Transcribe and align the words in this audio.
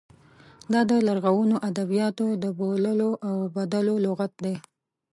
دا 0.71 0.81
د 0.89 0.91
لرغونو 1.07 1.55
ادبیاتو 1.69 2.27
د 2.43 2.45
بوللو 2.57 3.11
او 3.27 3.35
بدلو 3.55 3.95
لغت 4.05 4.31
دی. 4.43 4.55